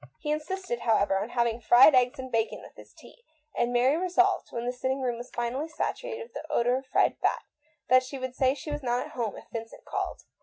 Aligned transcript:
He 0.19 0.31
insisted, 0.31 0.79
however, 0.79 1.19
on 1.19 1.29
having 1.29 1.61
fried 1.61 1.93
eggs 1.93 2.17
and 2.17 2.31
bacon 2.31 2.63
with 2.63 2.75
his 2.75 2.91
tea, 2.91 3.23
and 3.55 3.71
Mary 3.71 3.95
resolved, 3.97 4.47
when 4.51 4.65
the 4.65 4.73
sitting 4.73 4.99
room 4.99 5.17
was 5.17 5.29
finally 5.29 5.67
saturated 5.67 6.23
with 6.23 6.33
the 6.33 6.51
odour 6.51 6.75
of 6.77 6.87
fried 6.87 7.19
fat, 7.19 7.43
that 7.87 8.01
she 8.01 8.17
would 8.17 8.33
say 8.33 8.55
she 8.55 8.71
was 8.71 8.81
"not 8.81 9.05
at 9.05 9.11
home" 9.11 9.37
if 9.37 9.45
Vincent 9.53 9.85
called. 9.85 10.23